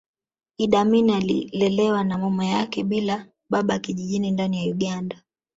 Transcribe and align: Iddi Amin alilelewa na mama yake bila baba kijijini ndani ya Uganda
Iddi 0.57 0.77
Amin 0.77 1.09
alilelewa 1.09 2.03
na 2.03 2.17
mama 2.17 2.45
yake 2.45 2.83
bila 2.83 3.25
baba 3.49 3.79
kijijini 3.79 4.31
ndani 4.31 4.59
ya 4.67 4.73
Uganda 4.75 5.21